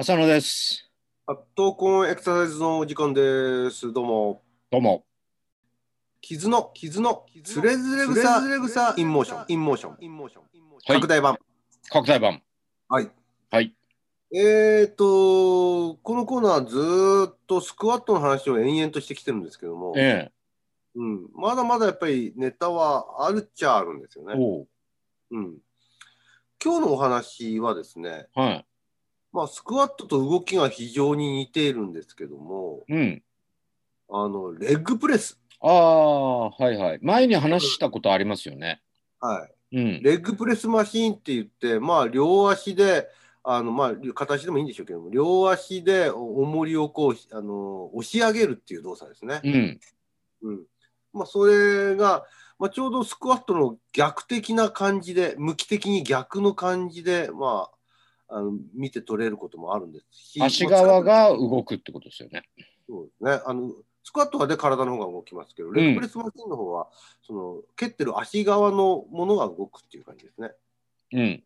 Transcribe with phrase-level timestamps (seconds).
[0.00, 0.90] 浅野です。
[1.26, 3.92] あ闘魂エクササイズのお時間です。
[3.92, 4.42] どうも。
[4.70, 5.04] どうも。
[6.22, 10.42] kizu の、 kizu の、徒然草、徒然草、 in motion、in motion、in motion、
[10.86, 11.36] はい拡大版。
[11.90, 12.42] 拡大版。
[12.88, 13.10] はい。
[13.50, 13.74] はい。
[14.32, 20.32] えーと、このコーナーずーっとスクワットの話を延々としてきてるんですけども、え
[20.94, 24.34] うん、まだまだやっぱりネタはあるっちゃあるんですよえ。
[24.34, 24.42] ね。
[24.42, 24.66] おう。
[25.32, 25.58] うん。
[26.64, 28.66] 今日のお話はですね、はい。
[29.32, 33.22] まあ、スクワットと動きが非常に似ているんですけども、うん。
[34.10, 35.40] あの、レッグプレス。
[35.60, 36.98] ああ、はいはい。
[37.02, 38.80] 前に話したことありますよね。
[39.20, 39.76] はい。
[39.76, 40.02] うん。
[40.02, 43.08] レッグプレスマシーンって言って、まあ、両足で、
[43.42, 49.40] あのまあ、片足でもいいんでしょうけども、両足で重りをこうあの押し上げるっていう動作ですね。
[49.44, 49.80] うん。
[50.42, 50.60] うん
[51.12, 52.24] まあ、それが、
[52.58, 57.76] まあ、ちょうどスクワットの逆的な感じで、向き的に逆の感じで、まあ、
[58.30, 62.44] あの見て取れることもあるんですし、足側が動くってことですよね。
[62.88, 63.42] そうですね。
[63.44, 63.72] あの
[64.02, 66.88] スクワットはで体の方が動きますけど、レッグプレスマシンの方は、
[67.26, 70.52] その蹴ってる足側のものが動くっていう感じですね。
[71.12, 71.42] うん。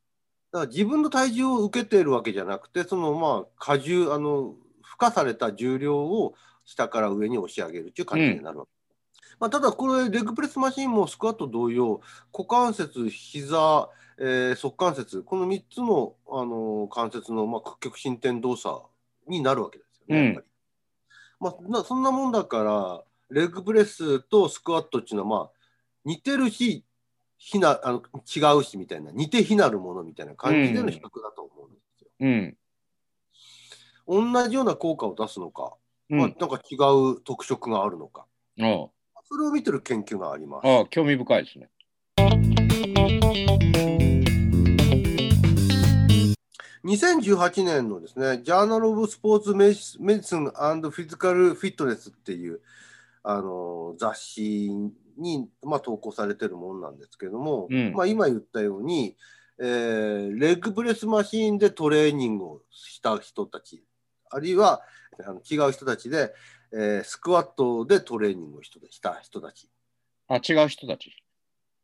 [0.53, 8.71] だから自分の体重を受けているわけじゃなくて、そのまあ荷重、あの付加された重量を下から上に押し上げるっていう感じになるわけ。
[9.41, 12.01] まあ、ただ、これ、レッグプレスマシンもスクワット同様、
[12.33, 18.83] 股関節、膝、えー側関節、この3つの、あの関節の、まあ、屈曲伸展動作
[19.29, 20.47] になるわけですよね、やっぱり。
[21.41, 25.51] まあ、なそんなもんだから、レッグプレスとスクワットっていうのは、まあ、
[26.05, 26.85] 似てるし、
[27.37, 32.09] 非なあの違うしみたいな、似て非なるものみたいな感じでの比較だと思うんですよ。
[32.21, 32.29] う
[34.21, 34.33] ん。
[34.33, 35.77] 同じような効果を出すのか、
[36.09, 36.37] まあ、うん。
[36.39, 36.77] なんか違
[37.15, 38.27] う特色があるのか、
[39.17, 40.67] あそれを見てる研究があります。
[40.69, 41.69] あ、ああ興味深いですね。
[46.85, 52.61] 2018年のですね、ジャーナル・オブ・スポーツ・メディスン・アンド・フィジカル・フィットネスっていう
[53.23, 54.71] あの雑誌
[55.17, 59.17] に、まあ、投稿されてるものなんですけども、うんまあ、今言ったように、
[59.59, 63.83] えーレッグプレスマシーンでトレーニングをした人たち、
[64.31, 64.83] あるいは
[65.27, 66.35] あの違う人たちで、
[66.71, 69.71] えースクワットでトレーニングをした人たち、
[70.29, 71.17] あ、違う人たち。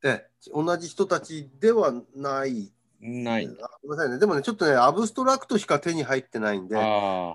[0.03, 3.47] え同じ人たちではないない。
[3.47, 4.19] あごめんなさいね。
[4.19, 6.77] でもね、ちょっとね、アブストラクトしか手に入ってないんで、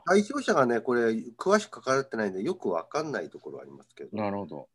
[0.06, 4.68] 対象者がね、これ、詳しく書かれてないんで、よくわかんないところはありますけど、なるほど。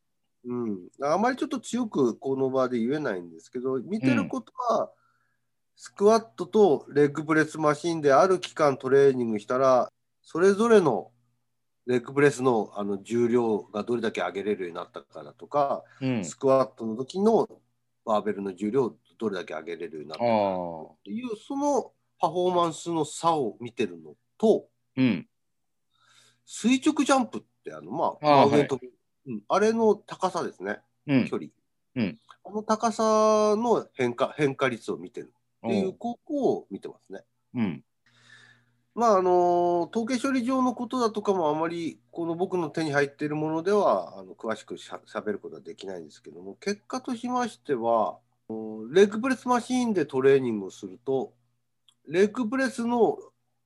[0.45, 4.91] うん、あまりちょっと強くこの場で言えないんですけど、見てることは、
[5.77, 9.91] スクワットとレッグプレスマシンである期間トレーニングしたら、
[10.23, 11.11] それぞれの
[11.87, 16.25] レッグプレスのあの重量がどれだけ上げれるようになったかだとか、うん。
[16.25, 17.49] スクワットの時の
[18.05, 20.95] バーベルの重量をどれだけ上げれるようになったか。
[20.95, 24.67] っていうそのパフォーマンスの差を見てるのと
[24.97, 25.29] うん。
[26.47, 28.93] 垂直ジャンプってあのまああー真上に飛ぶ
[29.27, 31.25] うんあれの高さですねうん。
[31.27, 31.51] 距離、
[31.97, 33.03] うんあの高さ
[33.57, 35.33] の変化変化率を見てる
[35.67, 37.21] っていう高校を見てますね。
[37.55, 37.85] うん。
[38.95, 48.19] まああの統計処理上のことだとかもあまりこの僕の手に入っているものではあの詳しくしゃべることはできないんですけども結果としましては
[48.93, 51.33] レッグプレスマシーンでトレーニングをすると
[52.09, 53.19] レッグプレスの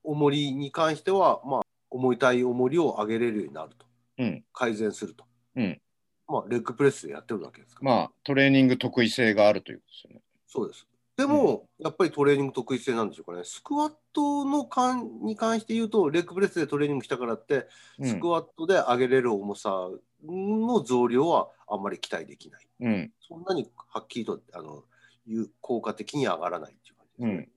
[0.03, 3.87] 重りに関しては、まあ、重たい重りを上げれるようになると。
[4.19, 4.45] うん。
[4.53, 5.25] 改善すると、
[5.57, 5.81] うん。
[6.29, 10.23] まあ、レッグプレスでやってるわけですから、まあ、トレーニング得意性があるということですよね。
[10.47, 10.87] そうです。
[11.17, 13.45] でも、やっぱりトレーニング得意性なんでしょうかね。
[13.45, 17.67] スクワットの関に関して言うとレッグプレスでトレーニングしたからって
[17.99, 18.09] うん。
[18.09, 19.89] スクワットで上げれる重さ
[20.25, 22.67] の増量はあんまり期待できない。
[22.81, 23.13] うん。
[23.21, 24.85] そんなにはっきりとあの
[25.27, 27.35] いう効果的に上がらないっていう感じですね。
[27.35, 27.49] うん。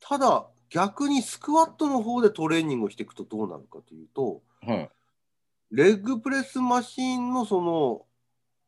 [0.00, 4.90] ただ、逆にスクワットの方でトレーニングをしていくとどうなるかというと、はい。
[5.70, 8.04] レッグプレスマシンのその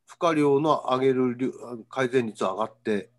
[0.05, 1.51] 負荷量の上げる量
[1.89, 3.11] 改善率上がって、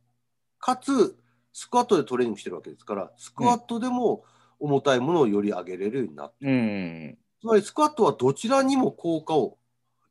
[0.59, 1.18] かつ
[1.51, 4.24] スクワットでトレーニングしてるわけですから、スクワットでも
[4.59, 7.18] 重たいものをより上げれるようになって、うん。
[7.44, 9.57] つまりスクワットはどちらにも効果を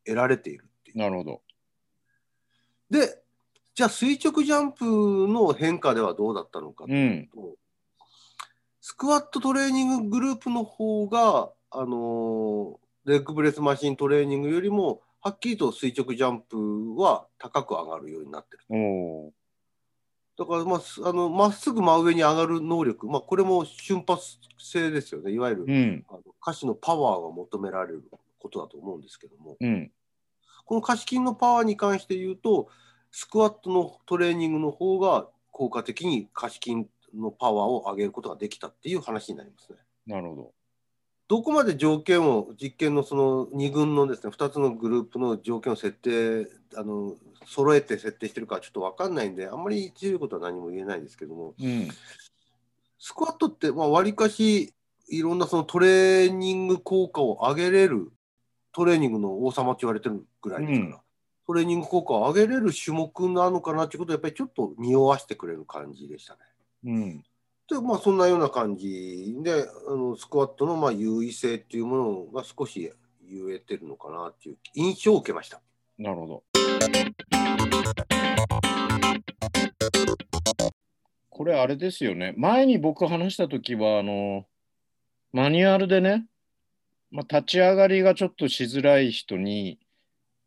[0.04, 0.98] 得られているっていう。
[0.98, 1.40] なるほど。
[2.90, 3.22] で、
[3.74, 6.94] じゃあ垂直ジャンプの変化ではどうだったのかとう。
[6.94, 7.56] いうんと、
[8.82, 12.76] スクワットトレーニンググループの方が、あのー
[13.06, 19.32] レッグプレスマシントレーニングよりも、はっきりと垂直ジャンプは高く上がるようになってる。
[20.38, 25.30] だから、まあす、あのまっすぐ真上に上がる能力、まあ、これも瞬発性ですよね。
[25.32, 26.04] いわゆる、うん。
[26.08, 28.02] あの下肢のパワーが求められる
[28.38, 29.90] ことだと思うんですけども、うん。
[30.64, 32.68] この下肢筋のパワーに関して言うと、
[33.10, 39.78] スクワットのトレーニングの方が効果的に下肢筋のパワーを上げることができたっていう話になりますね。
[40.06, 40.52] なるほど。
[41.32, 46.46] どこまで条件を実験のその2軍のですね2つのグループの条件を設定
[46.76, 47.14] あの
[47.46, 51.88] 揃えて設定してるかちょっと分かんないんであんまり強いことは何も言えないですけどもうん。
[52.98, 54.74] スクワットってまあ割かし
[55.08, 58.12] いろんなそのトレーニング効果を上げれる
[58.72, 61.00] トレーニングの王様って言われてるぐらいですから、うん
[61.44, 66.38] トレーニング効果を上げれる種目なのかなっていうことをやっぱりちょっと匂わしてくれる感じでしたね。
[66.84, 67.24] うん。
[67.72, 72.92] でまあそんなような感じであのスクワットのまあ優位性っていうものが少し
[73.28, 75.60] 言えてるのかなっていう印象を受けました。
[75.98, 76.42] なるほど。
[81.30, 82.34] これあれですよね。
[82.36, 84.44] 前に僕話したときは、あの、
[85.32, 86.26] マニュアルでね、
[87.10, 89.78] まあ、立ち上がりがちょっとしづらい人に、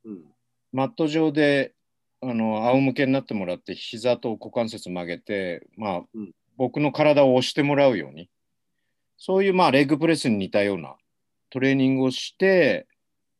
[0.04, 0.24] うん
[0.72, 1.74] マット上で
[2.20, 8.30] あの仰向けになってもらって膝と股関節曲げて、まあうん僕の体を押してもらうように
[9.18, 10.96] そういうまあレッグプレスに似たような
[11.50, 12.88] トレーニングをして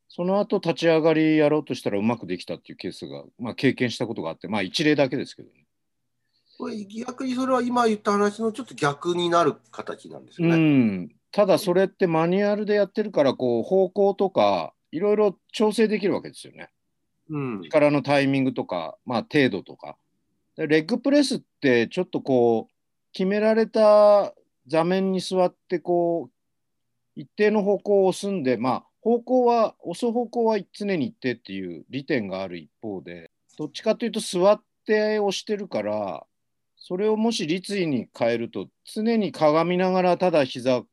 [0.08, 5.66] その後立ち上がりやろうとしたらうまくできたっていうケースが、まあ、経験したことがあってまあ一例だけですけどね。
[6.58, 10.58] これ逆にそれは今言った話のちょっと逆になる形なんですようね。
[10.58, 16.70] ん、ただそれってマニュアルでやってるからこう方向とかいろいろ調整できるわけですよね。
[17.30, 19.98] うん力のタイミングとか、まあ、程度とか。
[20.56, 22.75] でレッグプレスってちょっとこう
[23.16, 24.34] 決められた
[24.68, 36.26] 座面に座ってこう一定の方向を押すんで、まあ、方向は押す方向は常に一定っていう利点がある一方でどっちかというと座って押してるから
[36.76, 40.84] それをもし立位に変えると常に鏡みながらただ膝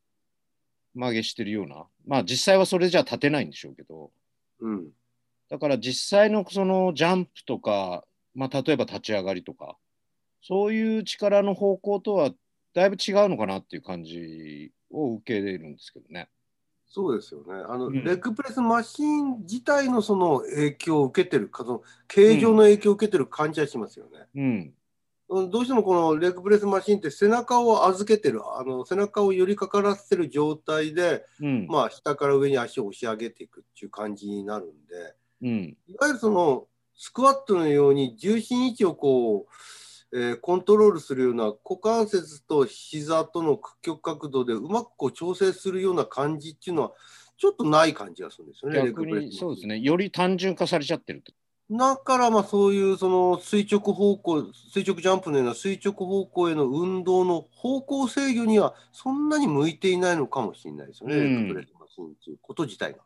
[0.94, 4.12] 曲げしてるようなまあ実際はそれじゃ立てないんでしょうけど。
[4.60, 4.88] うん
[5.52, 8.04] だから実際のそのジャンプとか、
[8.34, 9.76] まあ、例えば立ち上がりとか、
[10.42, 12.30] そういう力の方向とは
[12.74, 16.28] だいぶ違うのかなっていう感じを受け入れるんですけどね。
[16.88, 17.54] そうですよね。
[17.68, 24.26] あの、うんレッグプレスマシン自体のその影響を受けてる、その形状の影響を受けてる感じはしますよね。
[24.34, 24.74] うん。
[25.28, 31.66] うんどうしてもこのレッグプレスマシンって背中を預けてる、あの背中を寄りかからせてる状態で、うん。
[31.68, 35.76] まあ、下から上に足を押し上げていくっていう感じになるんで、うん。
[35.86, 39.81] いわゆるそのスクワットのように重心位置をこう、
[40.12, 46.92] えーコントロールするような股関節と膝との屈曲角度でうまくこう調整するような感じっていうのは
[47.38, 48.88] ちょっとない感じがするんですよね。
[48.88, 49.78] 逆にそうですね。
[49.80, 51.22] より単純化されちゃってる。
[51.70, 62.98] だからまあそういうその垂直方向垂直ジャンプのような垂直方向への運動の方向制御にはそんなに向いていないのかもしれないですよね、うんレッグプレスマシンということ自体が。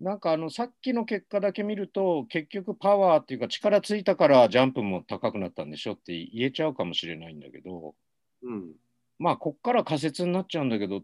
[0.00, 7.94] なんかあのさっきの結果だけ見ると結局パワーっていうか力ついたからジャンプも高くなったんでしょって言えちゃうかもしれないんだけど、
[8.44, 8.72] うん。
[9.18, 11.02] まあ、こっから仮説になっちゃうんだけど、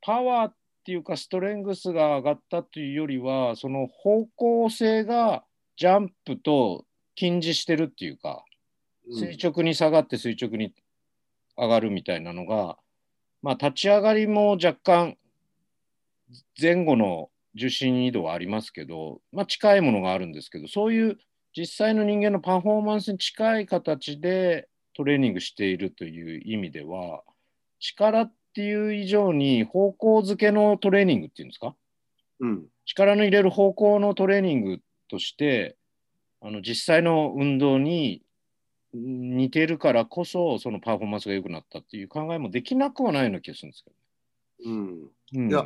[0.00, 0.54] パワーっ
[0.84, 5.44] ていうか、ストレングスが上がったというよりは、その方向性が
[5.76, 8.44] ジャンプと近似してるっていうか、
[9.08, 9.18] うん。
[9.18, 10.74] 垂直に下がって垂直に
[11.56, 12.76] 上がるみたいなのが、
[13.42, 15.16] まあ、立ち上がりも若干
[16.60, 21.18] 前後の重心移動はありますけど、まあ、近いものがあるんですけど、そういう
[21.56, 27.22] 実際の人間のパフォーマンスに近い形でトレーニングしているという意味では、
[27.78, 31.74] 力っていう以上に方向づけのトレーニングっていうんですか？
[32.40, 32.68] うん。
[32.84, 34.78] 力の入れる方向のトレーニング
[35.08, 35.76] として
[36.40, 38.22] あの実際の運動に
[38.92, 43.90] 似てるからこそそのパフォーマンスが良くなったっていう考えもできなくはないような気がするんですけ
[44.64, 45.08] うん。
[45.08, 45.64] ど、うん、いや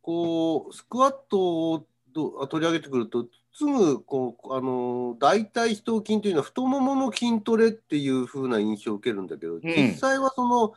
[0.00, 10.74] こうスクワットをど取り上げてくるとすぐこうあの大腿四頭筋というのは太ももの筋トレっていう風な印象を受けるんだけど、実際はその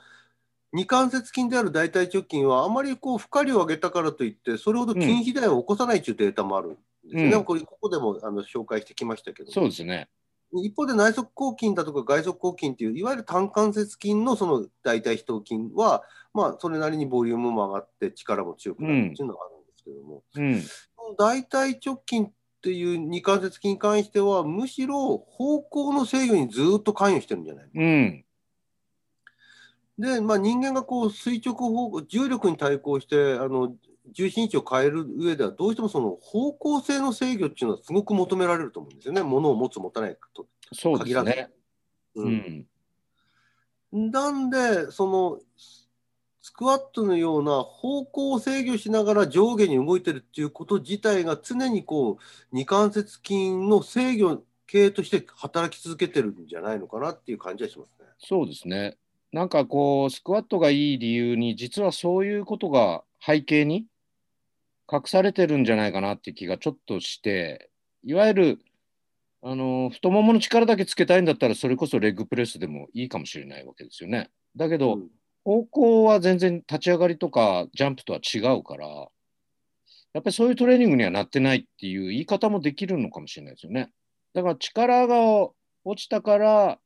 [0.71, 6.77] 二関節筋である大腿直筋はあまりこう負荷量を上げたからといってそれほど筋肥大を起こさないというデータもあるんで
[7.09, 7.31] すよね。
[7.31, 9.51] うんこれここでもあの紹介してきましたけど。
[9.51, 10.07] そうですね。
[10.53, 16.03] 一方で内側広筋だとか外側広筋っていういわゆる単関節筋のその大腿四頭筋は
[16.33, 20.63] まあそれなりにボリュームも上がって力も強くなるっていうのがあるんですけども、うん、
[21.17, 28.25] 大腿直筋っていう二関節筋に関してはむしろ方向の制御にずっと関与してるんじゃないうん、
[29.97, 33.75] で、まあ、人間がこう垂直方向重力に対抗してあの
[34.13, 40.47] 重心位置を変える上ではどうしてもその方向性の制御っていうのはすごく求められると思うんですよね物を持つ持たないと。
[40.73, 41.49] そうですね。
[42.15, 42.67] ううん
[43.91, 45.39] ん、なんで、その
[46.41, 58.05] スクワットのような方向を制御しながら上下に動いてるっていうこと自体が常にこう二関節筋の制御経営として働き続けてるんじゃないのかなっていう感じはしますね。
[58.19, 58.97] そうですね。
[59.31, 63.85] なんかこう、スクワットがいい理由に、実はそういうことが背景に
[64.91, 67.69] 隠されてるんじゃないかなって気がちょっとして、
[68.03, 68.59] いわゆる、
[69.41, 74.29] あの、太ももの力だけつけたいんだったら、それこそレッグプレスでもいいかもしれないわけですよね。
[74.55, 75.09] だけど、うん
[75.49, 78.87] 方向は全然立ち上がりとかジャンプとは違うから、
[80.13, 83.89] やっぱりそういうトレーニングにはなってないっていう言い方もできるのかもしれないですよね。
[84.33, 85.49] だから力が
[85.85, 86.79] 落ちたから、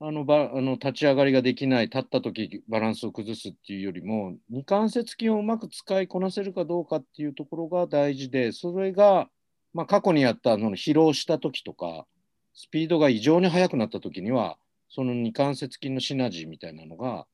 [0.00, 9.28] あのばあの立ち上がりができない、立った時バランスを崩すっていうよりも、二関節筋をうまく使いこなせるかどうかっていうところが大事で、それが、
[9.74, 12.06] まあ、過去にやったの疲労した時とか、
[12.54, 14.56] スピードが異常に速くなった時には、
[14.88, 17.26] その二関節筋のシナジーみたいなのが、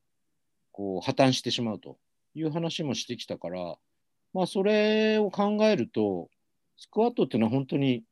[0.71, 1.97] こう破綻してしまうと
[2.33, 3.75] いう話もしてきたから、
[4.33, 6.29] まあ、それを考えると、
[6.77, 8.03] スクワットっていうのは本当に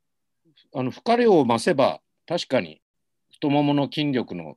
[0.76, 2.83] あの負荷量を増せば、確かに
[3.44, 4.56] 太ももの筋力の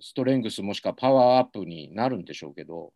[0.00, 2.92] ストレングスもしくはパワーアップになるんでしょうけど、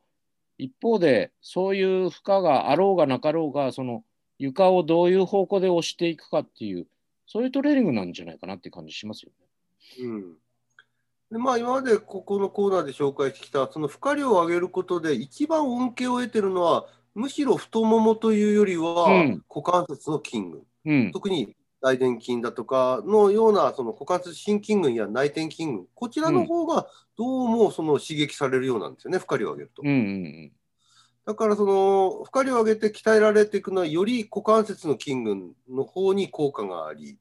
[0.58, 4.02] 一方で、そういう負荷があろうがなかろうが、その
[4.40, 6.88] 床をどういう方向で押していくかっていう、
[7.28, 9.46] そういうトレーニングなんじゃないかなって感じしますよね。
[10.00, 10.34] うん。
[11.30, 19.44] でまあ、今までここのコーナーで紹介してきたその負荷量を上げることで一番恩恵を得てるのはむしろ太ももというよりはうん。
[19.48, 29.82] 股関節の筋群、うん、特に大臀筋だとかのようなその股関節心筋群や内転筋群こちらの方がどうもその刺激されるようなんですよね負荷量を上げると。
[29.84, 30.52] うん、うん、
[31.24, 37.18] だからその負荷量を上げて鍛えられていくのはより股関節の筋群の方に効果があり、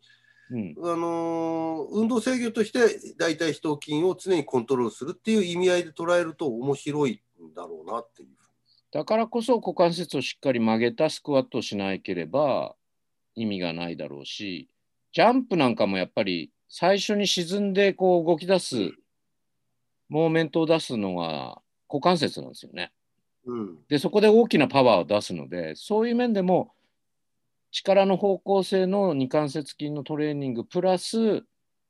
[0.51, 8.29] うん、あのー運動制御として大腿四頭筋を常にコントロールするっていう意味合いで捉えると面白いんだろうなっていう。
[8.91, 12.75] だからこそ股関節をしっかり曲げたスクワットをしなければ
[13.37, 14.67] 意味がないだろうし、
[15.13, 18.91] ジャンプなんかもやっぱり最初に沈んでこう動き出す、
[20.09, 22.91] モーメントを出すのが股関節なんですよね。
[23.45, 26.73] うんで、そこで大きなパワーを出すので、そういう面でも
[27.71, 31.43] 力の方向性の二関節筋のトレーニングプラス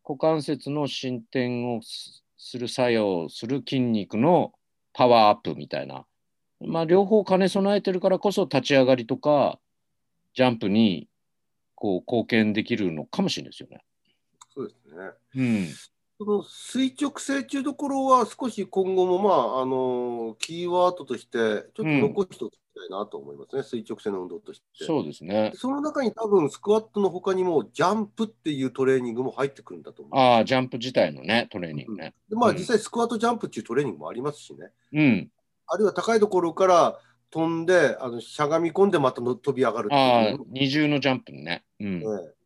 [0.03, 4.53] 股関節の進展をすする作用をする筋肉の
[4.93, 6.05] パワーアップみたいな、
[6.61, 9.59] まあ、両方兼ね備えてるからこそ立ち上がりとか
[10.33, 11.09] ジャンプに
[11.77, 13.84] こう貢献できるのかもしれないですよね。
[14.53, 15.12] そうですね。
[15.36, 15.67] うん、
[16.17, 19.29] その垂直性というところは少し今後もま
[19.60, 24.86] ああのキーワードとしてちょっと残しておきたいなと思いますね、垂直性の運動として。
[24.86, 25.51] そうですね。
[25.53, 30.19] その中に多分スクワットの他にもジャンプっていうトレーニングも入ってくるんだと思う。
[30.19, 32.15] ああ、ジャンプ自体のね、トレーニングね。
[32.27, 34.72] でまあ、うん実際スクワットジャンプっていうトレーニングもありますしね。
[34.93, 35.31] うん。
[35.67, 41.63] あるいは高いところから飛んであのしゃがみ込んでまたの飛び上がるあ二重のジャンプね。
[41.79, 42.01] うん。
[42.01, 42.38] ええ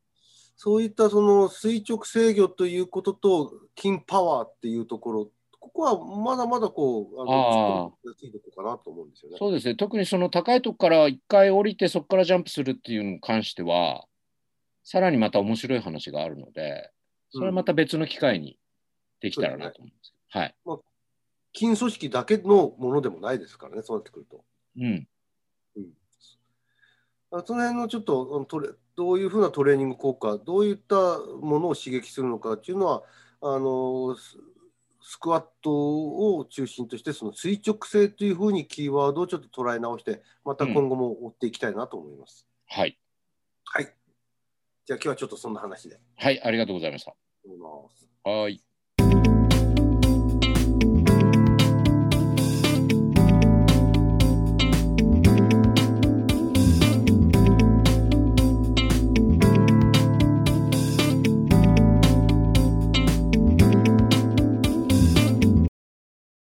[0.64, 9.38] そういったその垂直制御ということと筋パワーっていうところここはまだまだこうあのいところかなと思うんですよね。
[9.40, 9.76] そうですね。
[9.76, 14.06] 特にその高いとこから一回降りてそこからジャンプするっていうのに関しては、
[14.84, 16.92] さらにまた面白い話があるので、
[17.32, 18.58] それはまた別の機会に
[19.20, 20.14] できたらなと思います。
[20.30, 20.56] はい。
[21.56, 24.44] 筋組織だけのものでもないですからねそうなってくると。
[24.78, 25.08] うん。
[27.32, 30.96] あその辺のちょっとトレどういうふうなトレーニング効果どういった
[31.42, 33.04] ものを刺激するのかっていうのは
[33.42, 34.38] あのス
[35.04, 35.72] スクワット
[36.38, 42.48] を中心としてその垂直性というふうにキーワードをちょっと捉え直してまた今後も追っていきたいなと思います。
[42.68, 43.00] はい。
[43.66, 43.86] はい。
[44.86, 46.00] じゃあ今日はちょっとそんな話で。
[46.18, 46.42] はい。
[46.44, 47.16] ありがとうございました。
[48.30, 48.62] はい。